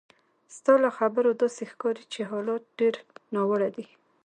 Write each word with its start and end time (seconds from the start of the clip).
ستا 0.55 0.73
له 0.83 0.89
خبرو 0.97 1.31
داسې 1.41 1.63
ښکاري 1.71 2.03
چې 2.13 2.21
حالات 2.31 2.63
ډېر 2.79 2.95
ناوړه 3.33 3.69
دي. 3.75 3.87